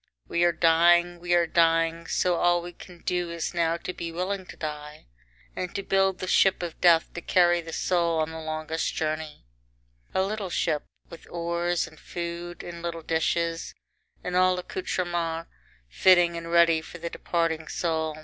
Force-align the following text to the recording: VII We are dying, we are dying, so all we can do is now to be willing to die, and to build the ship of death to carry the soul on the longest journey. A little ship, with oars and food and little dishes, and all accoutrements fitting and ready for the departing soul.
VII 0.00 0.28
We 0.38 0.44
are 0.44 0.52
dying, 0.52 1.20
we 1.20 1.34
are 1.34 1.46
dying, 1.46 2.06
so 2.06 2.36
all 2.36 2.62
we 2.62 2.72
can 2.72 3.02
do 3.02 3.28
is 3.30 3.52
now 3.52 3.76
to 3.76 3.92
be 3.92 4.10
willing 4.10 4.46
to 4.46 4.56
die, 4.56 5.08
and 5.54 5.74
to 5.74 5.82
build 5.82 6.20
the 6.20 6.26
ship 6.26 6.62
of 6.62 6.80
death 6.80 7.12
to 7.12 7.20
carry 7.20 7.60
the 7.60 7.74
soul 7.74 8.18
on 8.18 8.30
the 8.30 8.40
longest 8.40 8.94
journey. 8.94 9.44
A 10.14 10.22
little 10.22 10.48
ship, 10.48 10.84
with 11.10 11.28
oars 11.28 11.86
and 11.86 12.00
food 12.00 12.62
and 12.62 12.80
little 12.80 13.02
dishes, 13.02 13.74
and 14.24 14.34
all 14.36 14.58
accoutrements 14.58 15.50
fitting 15.90 16.34
and 16.34 16.50
ready 16.50 16.80
for 16.80 16.96
the 16.96 17.10
departing 17.10 17.68
soul. 17.68 18.16